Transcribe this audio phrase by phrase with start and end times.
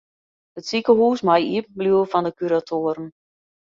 [0.57, 3.07] It sikehús mei iepen bliuwe fan de kuratoaren.